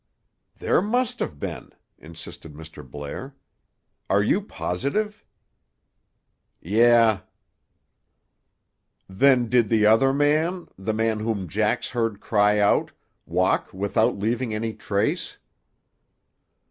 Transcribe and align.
"There 0.57 0.81
must 0.81 1.19
have 1.19 1.39
been," 1.39 1.73
insisted 1.99 2.55
Mr. 2.55 2.81
Blair. 2.83 3.35
"Are 4.09 4.23
you 4.23 4.41
positive?" 4.41 5.23
"Yeh." 6.59 7.19
"Then 9.07 9.47
did 9.47 9.69
the 9.69 9.85
other 9.85 10.11
man, 10.11 10.67
the 10.75 10.95
man 10.95 11.19
whom 11.19 11.47
Jax 11.47 11.89
heard 11.91 12.19
cry 12.19 12.57
out, 12.57 12.93
walk 13.27 13.71
without 13.73 14.17
leaving 14.17 14.55
any 14.55 14.73
trace?" 14.73 15.37